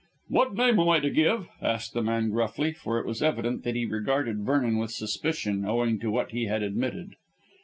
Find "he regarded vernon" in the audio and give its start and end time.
3.75-4.79